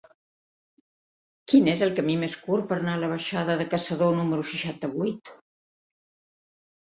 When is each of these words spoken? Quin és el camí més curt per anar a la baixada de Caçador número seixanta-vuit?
Quin 1.51 1.67
és 1.73 1.81
el 1.87 1.91
camí 1.99 2.15
més 2.21 2.37
curt 2.45 2.65
per 2.71 2.77
anar 2.79 2.95
a 2.99 3.03
la 3.03 3.09
baixada 3.13 3.57
de 3.61 3.67
Caçador 3.75 4.15
número 4.21 4.45
seixanta-vuit? 4.53 5.33